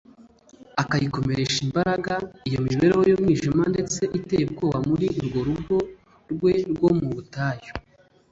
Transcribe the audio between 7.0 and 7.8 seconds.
butayu